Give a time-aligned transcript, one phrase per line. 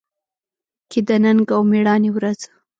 [0.89, 2.39] کې د ننګ او مېړانې ورځ